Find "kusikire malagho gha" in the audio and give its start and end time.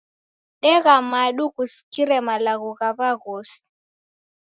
1.55-2.89